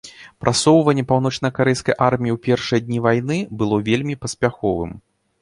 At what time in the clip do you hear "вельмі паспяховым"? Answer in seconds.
3.93-4.91